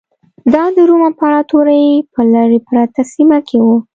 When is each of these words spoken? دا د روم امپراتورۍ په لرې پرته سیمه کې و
دا 0.53 0.63
د 0.75 0.77
روم 0.89 1.01
امپراتورۍ 1.09 1.85
په 2.13 2.21
لرې 2.33 2.59
پرته 2.67 3.01
سیمه 3.13 3.39
کې 3.47 3.57
و 3.65 3.67